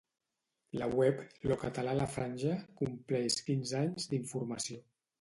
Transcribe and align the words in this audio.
La 0.81 0.87
web 1.01 1.21
‘Lo 1.51 1.59
català 1.65 1.93
a 1.93 1.99
la 2.01 2.09
Franja’ 2.15 2.57
compleix 2.83 3.41
quinze 3.51 3.81
anys 3.87 4.13
d’informació. 4.17 4.87